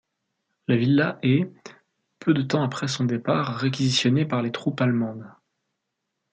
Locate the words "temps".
2.41-2.63